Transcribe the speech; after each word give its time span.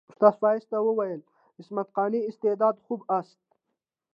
استاد 0.09 0.33
فایز 0.39 0.63
ته 0.71 0.77
وویل 0.81 1.21
عصمت 1.59 1.87
قانع 1.95 2.21
استعداد 2.29 2.75
خوب 2.85 3.01
است. 3.19 3.39